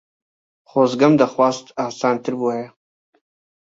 خۆزگەم 0.69 1.13
دەخواست 1.21 1.65
ئاسانتر 1.79 2.33
بووایە. 2.39 2.67